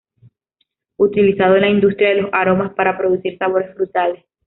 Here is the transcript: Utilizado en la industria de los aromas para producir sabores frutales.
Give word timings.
Utilizado 0.97 1.53
en 1.57 1.61
la 1.61 1.69
industria 1.69 2.09
de 2.09 2.21
los 2.23 2.31
aromas 2.33 2.73
para 2.73 2.97
producir 2.97 3.37
sabores 3.37 3.71
frutales. 3.75 4.25